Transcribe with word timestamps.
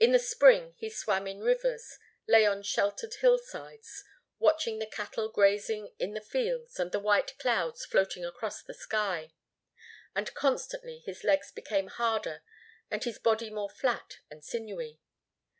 In 0.00 0.10
the 0.10 0.18
spring 0.18 0.74
he 0.78 0.90
swam 0.90 1.28
in 1.28 1.42
rivers, 1.44 1.96
lay 2.26 2.44
on 2.44 2.64
sheltered 2.64 3.14
hillsides 3.20 4.02
watching 4.40 4.80
the 4.80 4.86
cattle 4.90 5.28
grazing 5.28 5.94
in 6.00 6.12
the 6.12 6.20
fields 6.20 6.80
and 6.80 6.90
the 6.90 6.98
white 6.98 7.38
clouds 7.38 7.84
floating 7.84 8.24
across 8.24 8.64
the 8.64 8.74
sky, 8.74 9.30
and 10.12 10.34
constantly 10.34 10.98
his 10.98 11.22
legs 11.22 11.52
became 11.52 11.86
harder 11.86 12.42
and 12.90 13.04
his 13.04 13.20
body 13.20 13.48
more 13.48 13.70
flat 13.70 14.18
and 14.28 14.42
sinewy. 14.44 14.98